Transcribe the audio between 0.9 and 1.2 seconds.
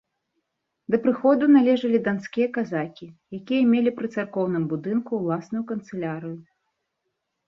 Да